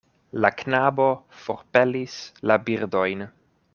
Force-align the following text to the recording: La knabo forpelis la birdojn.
La 0.45 0.49
knabo 0.61 1.05
forpelis 1.43 2.17
la 2.53 2.57
birdojn. 2.71 3.23